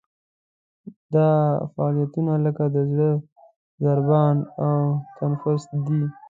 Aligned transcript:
دا 1.13 1.29
فعالیتونه 1.73 2.33
لکه 2.45 2.63
د 2.75 2.77
زړه 2.91 3.09
ضربان 3.83 4.37
او 4.63 4.75
تنفس 5.17 5.61
دي. 5.85 6.01